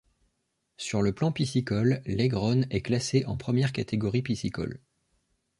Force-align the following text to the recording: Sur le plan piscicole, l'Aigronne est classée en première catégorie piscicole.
Sur 0.77 1.03
le 1.03 1.13
plan 1.13 1.31
piscicole, 1.31 2.01
l'Aigronne 2.07 2.65
est 2.71 2.81
classée 2.81 3.23
en 3.27 3.37
première 3.37 3.71
catégorie 3.71 4.23
piscicole. 4.23 4.79